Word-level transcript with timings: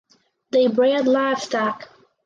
They 0.49 0.65
bred 0.65 1.05
livestock. 1.05 1.87